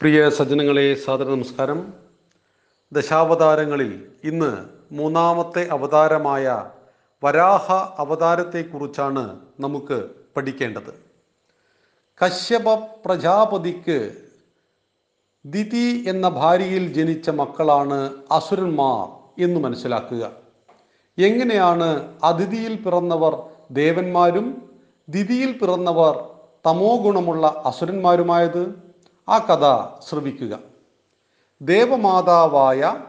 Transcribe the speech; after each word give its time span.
പ്രിയ 0.00 0.30
സജ്ജനങ്ങളെ 0.30 0.94
സാദര 0.94 1.24
നമസ്കാരം. 1.24 1.92
ദശാവതാരങ്ങളിൽ 2.92 4.08
ഇന്ന് 4.24 4.64
മൂന്നാമത്തെ 4.92 5.68
അവതാരമായ 5.68 6.70
വരാഹ 7.24 7.72
അവതാരത്തെക്കുറിച്ചാണ് 7.72 9.40
നമുക്ക് 9.60 10.08
പഠിക്കേണ്ടത്. 10.36 10.92
കശ്യപ 12.22 12.74
പ്രജാപതിക്ക് 12.74 14.14
ദിതി 15.44 16.04
എന്ന 16.08 16.28
ഭാര്യയിൽ 16.28 16.92
ജനിച്ച 16.92 17.30
മക്കളാണ് 17.30 18.10
അസുരന്മാർ 18.30 19.04
എന്ന് 19.38 19.60
മനസ്സിലാക്കുക. 19.60 20.30
എങ്ങനെയാണ് 21.18 22.12
അതിഥിയിൽ 22.24 22.82
പിറന്നവർ 22.82 23.36
ദേവന്മാരും 23.70 24.72
ദിതിയിൽ 25.08 25.58
പിറന്നവർ 25.58 26.14
തമോ 26.66 26.96
ഗുണമുള്ള 26.96 27.62
അസുരന്മാരുമായത്? 27.64 28.85
ആ 29.28 29.38
കഥ 29.38 29.64
ശ്രവിക്കുക. 30.08 30.58
ദേവമാതാവായ 31.62 33.04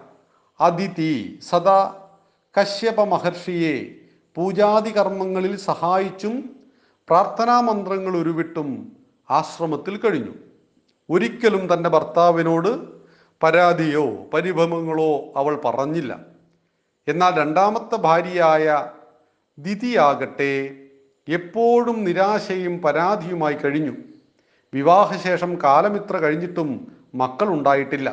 അതിഥി 0.62 1.40
സദാ 1.50 2.06
കശ്യപ 2.60 3.04
മഹർഷിയെ 3.04 3.96
പൂജാതി 4.36 4.92
കർമ്മങ്ങളിൽ 4.98 5.58
സഹായിച്ചും 5.58 6.56
പ്രാർത്ഥനാ 7.10 7.62
മന്ത്രങ്ങൾ 7.62 8.18
ഉരുവിട്ടും 8.18 8.98
ആശ്രമത്തിൽ 9.30 9.98
കഴിഞ്ഞു. 9.98 10.32
ഒരിക്കലും 11.10 11.74
തന്റെ 11.74 11.90
ഭർത്താവിനോട് 11.90 12.98
പരാതിയോ 13.44 14.06
പരിഭവങ്ങളോ 14.34 15.34
അവൾ 15.36 15.62
പറഞ്ഞില്ല. 15.66 16.20
എന്നാൽ 17.08 17.38
രണ്ടാമത്തെ 17.38 17.96
ഭാര്യയായ 17.96 18.88
ദിതിയാകട്ടെ 19.60 20.76
എപ്പോഴും 21.28 22.04
നിരാശയും 22.04 22.82
പരാതിയുമായി 22.82 23.54
കഴിഞ്ഞു. 23.54 23.94
വിവാഹശേഷം 24.74 25.60
കാലമിത്ര 25.64 26.18
കഴിഞ്ഞിട്ടും 26.18 26.70
മക്കൾ 27.16 27.48
ഉണ്ടായിട്ടില്ല 27.50 28.10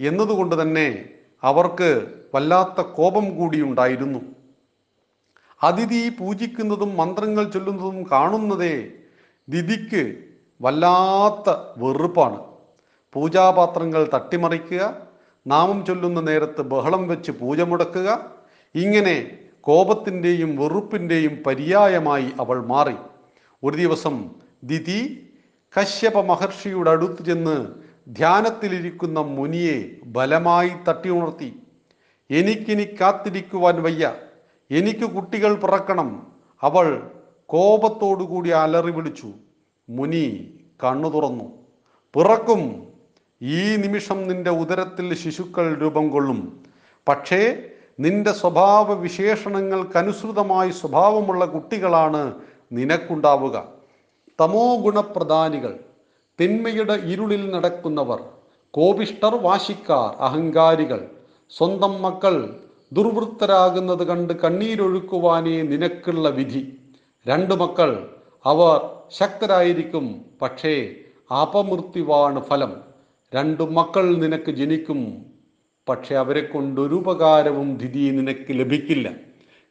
എന്നതുകൊണ്ട് 0.00 0.62
തന്നെ 0.62 0.88
അവർക്ക് 1.42 1.88
വല്ലാത്ത 2.34 2.80
കോപം 2.80 3.36
കൂടിയുണ്ടായിരുന്നു 3.36 4.20
അതിഥി 5.62 6.08
പൂജിക്കുന്നതും 6.18 6.96
മന്ത്രങ്ങൾ 6.96 7.44
ചൊല്ലുന്നതും 7.44 8.06
കാണുന്നതേ 8.12 8.74
ദിതിക്ക് 9.48 10.02
വല്ലാത്ത 10.60 11.50
വെറുപ്പാണ്. 11.76 12.38
പൂജാപാത്രങ്ങൾ 13.14 14.02
തട്ടിമറിക്കുക 14.14 14.82
നാമം 15.46 15.86
ചൊല്ലുന്ന 15.86 16.20
നേരത്ത് 16.20 16.62
ബഹളം 16.62 17.08
വെച്ച് 17.08 17.32
പൂജ 17.32 17.60
മുടക്കുക 17.60 18.08
ഇങ്ങനെ 18.74 19.16
കോപത്തിന്റെയും 19.60 20.56
വെറുപ്പിന്റെയും 20.56 21.42
പര്യായമായി 21.46 22.28
അവൾ 22.40 22.66
മാറി. 22.66 22.96
ഒരു 23.62 23.76
ദിവസം 23.76 24.14
ദിതി 24.64 25.00
കശ്യപ 25.78 26.20
മഹർഷിയുടെ 26.20 26.90
അടുത്ത് 26.90 27.24
ചെന്ന് 27.24 27.66
ധ്യാനത്തിലിരിക്കുന്ന 28.08 29.20
മുനിയെ 29.20 29.84
ബലമായി 30.04 30.70
തട്ടി 30.88 31.10
ഉണർത്തി 31.10 31.62
എനിക്കിനി 32.30 32.84
കാത്തിരിക്കുവാൻ 33.00 33.82
വയ്യ 33.82 34.14
എനിക്ക് 34.70 35.00
കുട്ടികൾ 35.00 35.54
പിറക്കണം. 35.54 36.32
അവൾ 36.62 37.10
കോപത്തോടുകൂടി 37.46 38.50
അലറി 38.50 38.90
വിളിച്ചു. 38.90 39.32
മുനി 39.88 40.54
കണ്ണു 40.84 41.08
തുറന്നു. 41.08 41.44
പിറക്കും. 42.14 42.86
ഈ 43.42 43.76
നിമിഷം 43.76 44.28
നിന്റെ 44.28 44.50
ഉദരത്തിൽ 44.50 45.14
ശിശുക്കൾ 45.14 45.74
രൂപം 45.74 46.10
കൊള്ളും. 46.10 46.64
പക്ഷേ 47.08 47.62
നിന്റെ 48.00 48.32
സ്വഭാവ 48.32 48.92
വിശേഷണങ്ങൾക്കനുസൃതമായി 48.92 50.70
സ്വഭാവമുള്ള 50.70 51.46
കുട്ടികളാണ് 51.46 52.34
നിനക്കുണ്ടാവുക. 52.72 53.81
തമോ 54.42 54.76
ഗുണപ്രധാനികൾ 54.76 55.78
തിന്മയുടെ 56.40 56.92
ഇരുളിൽ 56.92 57.50
നടക്കുന്നവർ 57.50 58.20
കോപിഷ്ടർ 58.70 59.36
വാശിക്കാർ 59.36 60.22
അഹങ്കാരികൾ 60.22 61.10
സ്വന്തം 61.50 62.02
മക്കൾ 62.02 62.60
ദുർവൃത്തരാകുന്നത് 62.92 64.06
കണ്ട് 64.06 64.32
കണ്ണീരൊഴുക്കുവാനേ 64.32 65.62
നിനക്കുള്ള 65.62 66.28
വിധി. 66.28 66.76
രണ്ടു 67.28 67.54
മക്കൾ 67.54 68.10
അവർ 68.46 68.90
ശക്തരായിരിക്കും 69.10 70.24
പക്ഷേ 70.42 70.94
അപമൃത്യുവാണ് 71.42 72.42
ഫലം. 72.42 72.80
രണ്ടു 73.34 73.62
മക്കൾ 73.62 74.16
നിനക്ക് 74.16 74.50
ജനിക്കും 74.50 75.26
പക്ഷെ 75.88 76.14
അവരെ 76.14 76.40
കൊണ്ടൊരു 76.40 76.94
ഉപകാരവും 76.94 77.76
ധിതി 77.76 78.10
നിനക്ക് 78.10 78.50
ലഭിക്കില്ല. 78.50 79.12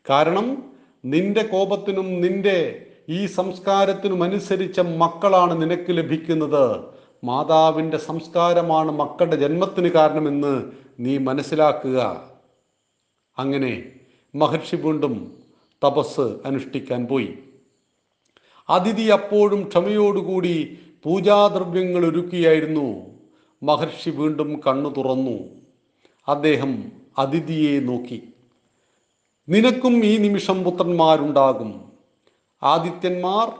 കാരണം 0.10 0.72
നിന്റെ 1.06 1.44
കോപത്തിനും 1.44 2.22
നിന്റെ 2.22 2.86
ഈ 3.10 3.26
സംസ്കാരത്തിനുമനുസരിച്ച 3.26 4.80
മക്കളാണ് 4.80 5.62
നിനക്ക് 5.62 5.86
ലഭിക്കുന്നത്. 5.90 6.86
മാതാവിന്റെ 7.24 7.98
സംസ്കാരമാണ് 7.98 8.92
മക്കളുടെ 8.92 9.36
ജന്മത്തിന് 9.36 9.88
കാരണമെന്ന് 9.88 10.72
നീ 11.00 11.18
മനസ്സിലാക്കുക. 11.18 12.30
അങ്ങനെ 13.38 13.84
മഹർഷി 14.36 14.76
വീണ്ടും 14.76 15.38
തപസ് 15.84 16.22
അനുഷ്ഠിക്കാൻ 16.22 17.06
പോയി. 17.06 17.38
അതിഥി 18.70 19.02
അപ്പോഴും 19.02 19.68
ക്ഷമയോടുകൂടി 19.68 20.80
പൂജാദ്രവ്യങ്ങൾ 21.04 22.06
ഒരുക്കിയായിരുന്നു. 22.06 23.02
മഹർഷി 23.64 24.10
വീണ്ടും 24.10 24.62
കണ്ണു 24.68 24.90
തുറന്നു. 24.90 25.40
അദ്ദേഹം 26.28 26.92
അതിഥിയെ 27.18 27.80
നോക്കി. 27.80 28.24
നിനക്കും 29.50 30.06
ഈ 30.06 30.18
നിമിഷം 30.18 30.64
പുത്രന്മാരുണ്ടാകും. 30.64 31.91
ആദിത്യന്മാർ 32.64 33.52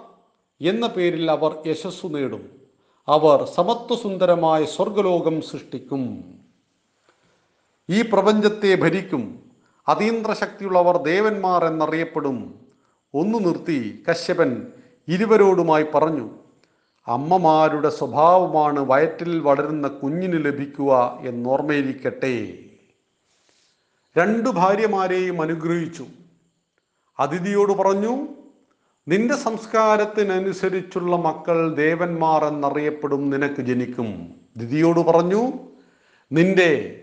എന്ന 0.70 0.88
പേരിൽ 0.88 1.32
അവർ 1.32 1.68
യശസ്സു 1.68 2.08
നേടും. 2.08 2.62
അവർ 3.08 3.46
സമത്വസുന്ദരമായ 3.46 4.66
സ്വർഗലോകം 4.66 5.42
സൃഷ്ടിക്കും. 5.42 6.24
ഈ 7.90 8.02
പ്രപഞ്ചത്തെ 8.02 8.76
ഭരിക്കും. 8.76 9.52
അതീന്ദ്ര 9.88 10.34
ശക്തിയുള്ളവർ 10.34 10.98
ദേവന്മാർ 10.98 11.66
എന്നറിയപ്പെടും. 11.66 12.60
ഒന്നു 13.14 13.38
നിർത്തി 13.38 14.04
കശ്യപൻ 14.10 14.68
ഇരുവരോടുമായി 15.08 15.84
പറഞ്ഞു 15.84 16.30
അമ്മമാരുടെ 17.08 17.90
സ്വഭാവമാണ് 17.90 18.80
വയറ്റിൽ 18.80 19.40
വളരുന്ന 19.40 19.88
കുഞ്ഞിന് 19.88 20.46
ലഭിക്കുക 20.46 21.20
എന്നോർമ്മയിരിക്കട്ടെ 21.22 22.60
രണ്ടു 24.18 24.50
ഭാര്യമാരെയും 24.50 25.42
അനുഗ്രഹിച്ചു. 25.42 26.06
അതിഥിയോട് 27.20 27.72
പറഞ്ഞു 27.72 28.28
നിന്റെ 29.08 29.36
സംസ്കാരത്തിനനുസരിച്ചുള്ള 29.36 31.16
മക്കൾ 31.16 31.76
ദേവന്മാർ 31.76 32.46
എന്നറിയപ്പെടും 32.46 33.30
നിനക്ക് 33.30 33.62
ജനിക്കും. 33.62 34.36
ദിതിയോട് 34.58 35.00
പറഞ്ഞു 35.00 35.54
നിന്റെ 36.32 37.02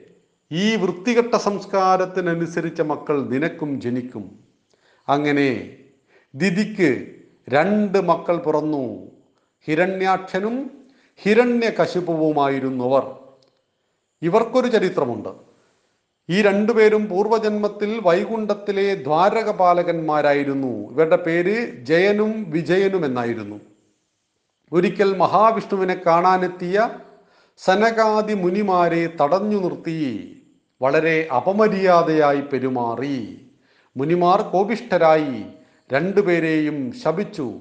ഈ 0.52 0.76
വൃത്തികെട്ട 0.76 1.34
സംസ്കാരത്തിനനുസരിച്ച 1.34 2.80
മക്കൾ 2.80 3.22
നിനക്കും 3.22 3.80
ജനിക്കും. 3.80 4.38
അങ്ങനെ 5.08 5.76
ദിതിക്ക് 6.34 7.14
രണ്ട് 7.48 7.98
മക്കൾ 7.98 8.36
പിറന്നു. 8.36 9.10
ഹിരണ്യാക്ഷനും 9.64 10.84
ഹിരണ്യകശിപുവുമായിരുന്നവർ 11.16 13.02
ഇവർക്കൊരു 14.22 14.66
ചരിത്രമുണ്ട്. 14.66 15.47
ഈ 16.30 16.42
രണ്ടുപേരും 16.42 17.08
പൂർവജന്മത്തിൽ 17.08 18.00
വൈകുണ്ഠത്തിലെ 18.02 18.94
ദ്വാരകപാലകന്മാരായിരുന്നു. 18.94 20.92
ഇവരുടെ 20.92 21.16
പേര് 21.16 21.84
ജയനും 21.84 22.50
വിജയനും 22.50 23.04
എന്നായിരുന്നു. 23.04 23.60
ഒരിക്കൽ 24.72 25.16
മഹാവിഷ്ണുവിനെ 25.16 26.00
കാണാനെത്തിയ 26.06 26.90
സനകാദി 27.56 28.34
മുനിമാരെ 28.34 29.12
തടഞ്ഞു 29.22 29.56
നിർത്തി. 29.56 30.42
വളരെ 30.82 31.28
അപമര്യാദയായി 31.36 32.40
പെരുമാറി. 32.40 33.46
മുനിമാർ 33.96 34.42
കോപിഷ്ഠരായി. 34.42 35.44
രണ്ടുപേരെയും 35.94 36.92
ശപിച്ചു. 37.04 37.52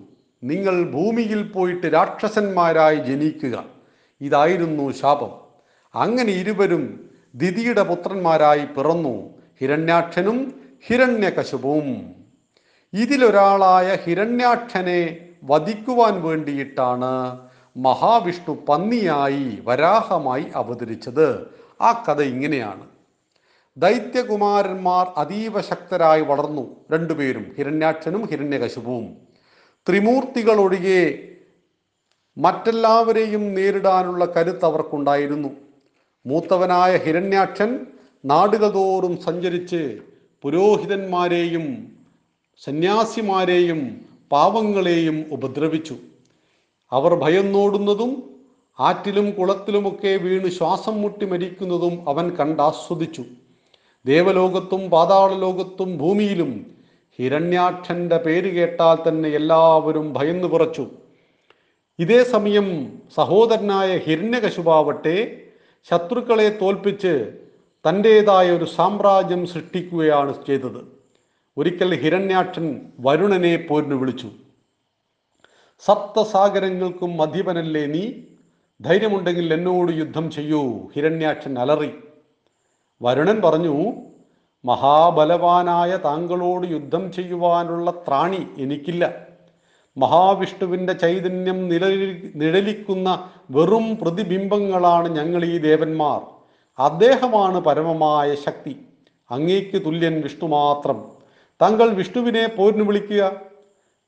നിങ്ങൾ 0.44 0.84
ഭൂമിയിൽ 0.84 1.44
പോയിട്ട് 1.44 1.88
രാക്ഷസന്മാരായി 1.88 2.96
ജനിക്കുക. 2.96 3.66
ഇതായിരുന്നു 4.22 4.92
ശാപം. 4.92 5.32
അങ്ങനെ 5.96 6.32
ഇരുവരും 6.32 7.07
ദിതിയുടെ 7.38 7.84
പുത്രന്മാരായി 7.84 8.66
പിറന്നു. 8.66 9.30
ഹിരണ്യാക്ഷനും 9.60 10.62
ഹിരണ്യകശുപും 10.88 12.16
ഇതിലൊരാളായ 12.94 13.96
ഹിരണ്യാക്ഷനെ 13.96 15.30
വധിക്കുവാൻ 15.44 16.22
വേണ്ടിയിട്ടാണ് 16.22 17.40
മഹാവിഷ്ണു 17.78 18.66
പന്നിയായി 18.70 19.60
വരാഹമായി 19.64 20.46
അവതരിച്ചത്. 20.56 21.48
ആ 21.82 22.04
കഥ 22.08 22.22
ഇങ്ങനെയാണ്. 22.22 22.86
ദൈത്യകുമാരന്മാർ 23.78 25.08
അതീവ 25.18 25.62
ശക്തരായി 25.62 26.22
വളർന്നു 26.22 26.76
രണ്ടുപേരും 26.92 27.56
ഹിരണ്യാക്ഷനും 27.58 28.26
ഹിരണ്യകശുപുവും. 28.26 29.18
ത്രിമൂർത്തികളൊഴികെ 29.90 31.20
മറ്റെല്ലാവരെയും 32.38 33.54
നേരിടാനുള്ള 33.54 34.26
കരുത്ത് 34.26 34.66
അവർക്കുണ്ടായിരുന്നു. 34.66 35.67
മൂത്തവനായ 36.28 36.98
ഹിരണ്യാക്ഷൻ 36.98 37.70
നാടുകതോറും 38.26 39.14
സഞ്ചരിച്ച് 39.26 39.82
പുരോഹിതന്മാരെയും 40.44 41.66
സന്യാസിമാരെയും 42.66 43.82
പാവങ്ങളെയും 44.32 45.26
ഉപദ്രവിച്ചു. 45.32 45.96
അവർ 46.92 47.12
ഭയന്നോടുന്നതും 47.24 48.12
ആറ്റിലും 48.80 49.28
കുളത്തിലുമൊക്കെ 49.32 50.12
വീണ് 50.24 50.50
ശ്വാസം 50.50 50.96
മുട്ടി 51.02 51.26
മരിക്കുന്നതും 51.26 52.10
അവൻ 52.10 52.26
കണ്ടാസ്വദിച്ചു. 52.36 53.24
ദേവലോകത്തും 54.06 54.90
പാതാളലോകത്തും 54.90 55.98
ഭൂമിയിലും 55.98 56.52
ഹിരണ്യാക്ഷന്റെ 57.20 58.18
പേര് 58.18 58.50
കേട്ടാൽ 58.56 58.98
തന്നെ 59.08 59.30
എല്ലാവരും 59.30 60.14
ഭയന്നു 60.14 60.48
വിറച്ചു. 60.48 60.86
ഇതേ 62.00 62.24
സമയം 62.24 62.68
സഹോദരനായ 63.16 63.98
ഹിരണ്യകശുപാവട്ടെ 63.98 65.18
ശത്രുക്കളെ 65.90 66.58
തോൽപ്പിച്ച് 66.62 67.40
തന്റേതായ 67.90 68.52
ഒരു 68.52 68.66
സാമ്രാജ്യം 68.66 69.48
സൃഷ്ടിക്കുകയാണ് 69.48 70.34
ചെയ്തത്. 70.46 70.82
ഒരിക്കൽ 71.58 71.96
ഹിരണ്യാക്ഷൻ 71.96 72.82
വരുണനെ 73.00 73.66
പോരിന് 73.70 73.94
വിളിച്ചു. 73.94 74.30
സപ്തസാഗരങ്ങൾക്കും 75.80 77.22
അധിപനല്ലേ 77.22 77.86
നീ? 77.86 78.14
ധൈര്യമുണ്ടെങ്കിൽ 78.82 79.54
എന്നോട് 79.54 79.92
യുദ്ധം 79.92 80.32
ചെയ്യൂ 80.32 80.88
ഹിരണ്യാക്ഷൻ 80.96 81.60
അലറി. 81.60 81.92
വരുണൻ 83.02 83.42
പറഞ്ഞു 83.42 83.94
മഹാബലവാനായ 84.66 85.98
താങ്കളോട് 85.98 86.68
യുദ്ധം 86.68 87.12
ചെയ്യുവാനുള്ള 87.12 87.92
ത്രാണി 87.92 88.48
എനിക്കില്ല. 88.58 89.27
മഹാവിഷ്ണുവിന്റെ 89.98 90.94
ചൈതന്യം 90.94 91.70
നിഴലി 91.70 92.32
നിഴലിക്കുന്ന 92.36 93.30
വെറും 93.50 93.98
പ്രതിബിംബങ്ങളാണ് 94.02 95.10
ഞങ്ങൾ 95.10 95.46
ഈ 95.46 95.58
ദേവന്മാർ. 95.58 96.22
അദ്ദേഹമാണ് 96.80 97.60
പരമമായ 97.60 98.36
ശക്തി. 98.36 98.86
അങ്ങേക്ക് 99.32 99.86
തുല്യൻ 99.86 100.22
വിഷ്ണു 100.22 100.48
മാത്രം. 100.50 101.12
താങ്കൾ 101.62 101.90
വിഷ്ണുവിനെ 101.90 102.48
പോരിന് 102.48 102.84
വിളിക്കുക. 102.84 103.42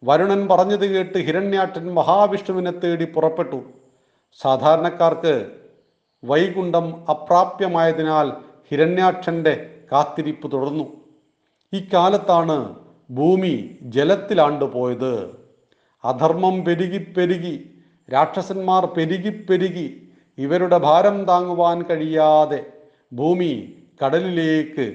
വരുണൻ 0.04 0.48
പറഞ്ഞത് 0.48 0.96
കേട്ട് 0.96 1.18
ഹിരണ്യാട്ടൻ 1.18 1.94
മഹാവിഷ്ണുവിനെ 1.94 2.72
തേടി 2.72 3.06
പുറപ്പെട്ടു. 3.06 3.64
സാധാരണക്കാർക്ക് 4.42 5.52
വൈകുണ്ഠം 6.24 7.10
അപ്രാപ്യമായതിനാൽ 7.10 8.32
ഹിരണ്യാക്ഷന്റെ 8.72 9.76
കാത്തിരിപ്പ് 9.92 10.52
തുടർന്നു. 10.52 10.84
ഇക്കാലത്താണ് 11.74 12.76
ഭൂമി 13.12 13.78
ജലത്തിലാണ്ട് 13.82 14.66
പോയത് 14.66 15.39
അധർമ്മം 16.04 16.64
പെരുകി 16.66 16.98
പെരുകി 16.98 17.56
രാക്ഷസന്മാർ 18.14 18.86
പെരുകി 18.86 19.30
പെരുകി 19.30 19.88
ഇവരുടെ 20.38 20.78
ഭാരം 20.78 21.24
താങ്ങുവാൻ 21.24 21.82
കഴിയാതെ 21.82 22.60
ഭൂമി 23.14 23.74
കടലിലേക്ക് 24.04 24.86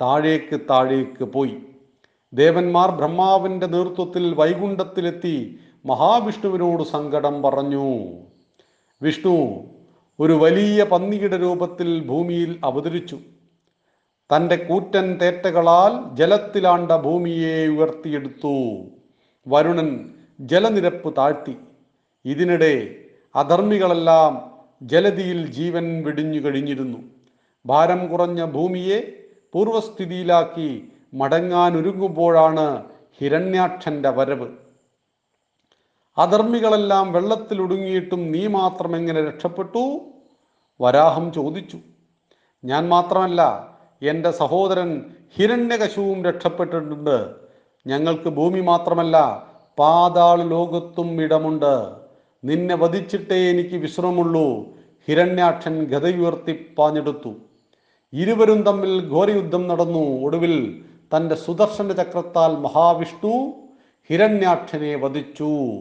താഴേക്ക് 0.00 0.60
താഴേക്ക് 0.70 1.24
പോയി. 1.24 1.56
ദേവന്മാർ 2.32 2.90
ബ്രഹ്മാവിന്റെ 2.90 3.66
നേതൃത്വത്തിൽ 3.66 4.34
വൈകുണ്ഠത്തിലെത്തി 4.34 5.58
മഹാവിഷ്ണുവിനോട് 5.86 6.82
സങ്കടം 6.82 7.42
പറഞ്ഞു. 7.42 7.86
വിഷ്ണു 9.02 9.36
ഒരു 10.20 10.32
വലിയ 10.32 10.82
പന്നിയുടെ 10.84 11.36
രൂപത്തിൽ 11.36 12.04
ഭൂമിയിൽ 12.06 12.58
അവതരിച്ചു. 12.64 13.18
തന്റെ 14.30 14.56
കൂറ്റൻ 14.56 15.18
തേറ്റകളാൽ 15.20 16.16
ജലത്തിലാണ്ട 16.16 16.92
ഭൂമിയെ 16.92 17.68
ഉയർത്തിയെടുത്തു. 17.68 18.56
വരുണൻ 19.46 19.90
ജലനിരപ്പ് 20.42 21.16
താഴ്ത്തി. 21.16 21.56
ഇതിനിടെ 22.24 22.94
അധർമ്മികളെല്ലാം 23.34 24.50
ജലതിയിൽ 24.82 25.46
ജീവൻ 25.46 26.02
വെടിഞ്ഞു 26.02 26.40
കഴിഞ്ഞിരുന്നു. 26.40 26.98
ഭാരം 27.66 28.10
കുറഞ്ഞ 28.10 28.44
ഭൂമിയെ 28.44 29.24
പൂർവസ്ഥിതിയിലാക്കി 29.52 30.92
മടങ്ങാനൊരുങ്ങുമ്പോഴാണ് 31.14 32.84
ഹിരണ്യാക്ഷന്റെ 33.18 34.10
വരവ്. 34.10 34.48
അധർമ്മികളെല്ലാം 36.18 37.12
വെള്ളത്തിൽ 37.12 37.42
വെള്ളത്തിലൊടുങ്ങിയിട്ടും 37.42 38.32
നീ 38.32 38.46
മാത്രം 38.46 38.96
എങ്ങനെ 38.96 39.26
രക്ഷപ്പെട്ടു? 39.26 40.00
വരാഹം 40.80 41.32
ചോദിച്ചു. 41.32 41.78
ഞാൻ 42.64 42.88
മാത്രമല്ല 42.88 43.70
എന്റെ 44.02 44.30
സഹോദരൻ 44.30 45.04
ഹിരണ്യകശുവും 45.36 46.24
രക്ഷപ്പെട്ടിട്ടുണ്ട്. 46.24 47.34
ഞങ്ങൾക്ക് 47.86 48.28
ഭൂമി 48.28 48.60
മാത്രമല്ല 48.60 49.46
പാതാള 49.78 50.42
ലോകത്തും 50.42 51.22
ഇടമുണ്ട്. 51.22 51.90
നിന്നെ 52.44 52.76
വധിച്ചിട്ടേ 52.76 53.50
എനിക്ക് 53.50 53.76
വിശ്രമമുള്ളൂ. 53.76 54.64
ഹിരണ്യാക്ഷൻ 55.08 55.84
ഗതയുയർത്തി 55.84 56.74
പാഞ്ഞെടുത്തു. 56.78 57.34
ഇരുവരും 58.12 58.62
തമ്മിൽ 58.62 59.10
ഘോരയുദ്ധം 59.10 59.68
നടന്നു. 59.68 59.98
ഒടുവിൽ 59.98 60.84
തന്റെ 61.16 61.34
സുദർശന 61.34 61.92
ചക്രത്താൽ 61.92 62.56
മഹാവിഷ്ണു 62.56 63.52
ഹിരണ്യാക്ഷനെ 64.10 64.94
വധിച്ചു. 64.96 65.78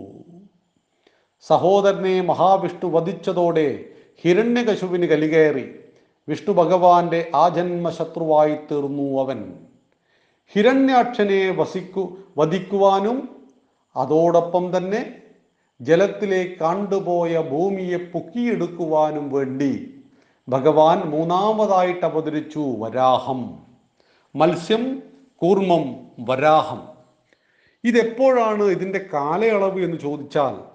സഹോദരനെ 1.42 2.22
മഹാവിഷ്ണു 2.22 2.90
വധിച്ചതോടെ 2.90 3.86
ഹിരണ്യകശുവിന് 4.22 5.06
കലികയറി 5.06 5.70
വിഷ്ണു 6.30 6.54
ഭഗവാന്റെ 6.54 7.32
ആജന്മ 7.36 7.90
ശത്രുവായി 7.90 8.56
തീർന്നു 8.56 9.22
അവൻ. 9.22 9.54
ഹിരണ്യാക്ഷനെ 10.48 11.52
വസിക്കു 11.52 12.18
വധിക്കുവാനും 12.38 13.41
അതോടൊപ്പം 13.96 14.78
തന്നെ 14.78 15.16
ജലത്തിലെ 15.82 16.56
കണ്ടുപോയ 16.62 17.42
ഭൂമിയെ 17.42 17.98
പൊക്കിയെടുക്കുവാനും 17.98 19.30
വേണ്ടി 19.30 20.04
ഭഗവാൻ 20.50 21.00
മൂന്നാമതായിട്ട് 21.00 22.06
അവതരിച്ചു 22.06 22.60
വരാഹം. 22.60 23.60
മത്സ്യം 24.36 25.04
കൂർമ്മം 25.36 26.12
വരാഹം. 26.20 26.88
ഇതെപ്പോഴാണ് 27.84 28.64
ഇതിന്റെ 28.64 29.06
കാലയളവ് 29.14 29.80
എന്ന് 29.80 29.98
ചോദിച്ചാൽ 29.98 30.72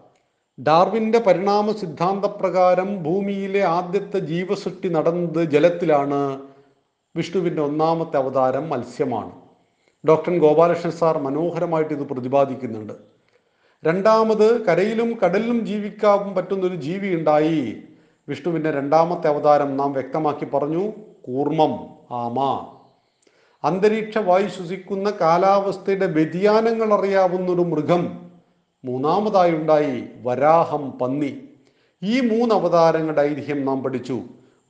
ഡാർവിന്റെ 0.62 1.18
പരിണാമ 1.18 1.72
സിദ്ധാന്തപ്രകാരം 1.72 3.02
ഭൂമിയിലെ 3.02 3.64
ആദ്യത്തെ 3.64 4.18
ജീവസൃഷ്ടി 4.18 4.88
നടന്നത് 4.88 5.44
ജലത്തിലാണ്. 5.44 6.42
വിഷ്ണുവിന്റെ 7.16 7.62
ഒന്നാമത്തെ 7.62 8.16
അവതാരം 8.16 8.68
മത്സ്യമാണ്. 8.68 9.45
ഡോക്ടർ 10.08 10.38
ഗോപാലകൃഷ്ണൻ 10.38 10.92
സാർ 10.92 11.18
മനോഹരമായിട്ട് 11.18 11.94
ഇത് 11.94 12.08
പ്രതിപാദിക്കുന്നുണ്ട്. 12.08 12.92
രണ്ടാമത് 13.84 14.66
കരയിലും 14.66 15.18
കടലിലും 15.24 15.66
ജീവിക്കാൻ 15.66 16.34
പറ്റുന്നൊരു 16.34 16.76
ജീവി 16.76 17.14
ഉണ്ടായി. 17.14 17.76
വിഷ്ണുവിന്റെ 18.28 18.70
രണ്ടാമത്തെ 18.70 19.28
അവതാരം 19.28 19.76
നാം 19.76 19.92
വ്യക്തമാക്കി 19.92 20.44
പറഞ്ഞു 20.44 20.90
കൂർമ്മം 21.22 21.88
ആമ. 22.10 22.66
അന്തരീക്ഷ 23.64 24.18
വായു 24.18 24.46
ശ്വസിക്കുന്ന 24.46 25.10
കാലാവസ്ഥയുടെ 25.10 26.06
വ്യതിയാനങ്ങൾ 26.06 26.94
അറിയാവുന്ന 26.94 27.52
ഒരു 27.52 27.60
മൃഗം 27.60 28.30
മൂന്നാമതായി 28.84 29.50
ഉണ്ടായി 29.50 30.04
വരാഹം 30.22 30.90
പന്നി. 30.90 31.48
ഈ 32.02 32.20
മൂന്ന് 32.20 32.54
അവതാരങ്ങളുടെ 32.54 33.22
ഐതിഹ്യം 33.22 33.64
നാം 33.64 33.82
പഠിച്ചു. 33.82 34.20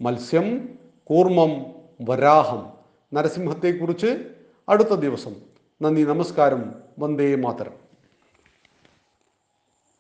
മത്സ്യം 0.01 0.69
കൂർമ്മം 1.05 1.67
വരാഹം. 2.09 2.67
നരസിംഹത്തെക്കുറിച്ച് 3.15 4.36
അടുത്ത 4.69 4.95
ദിവസം 4.95 5.35
നന്ദി 5.83 6.05
നമസ്കാരം 6.05 6.63
വന്ദേ 6.99 7.35
മാതരം. 7.35 7.86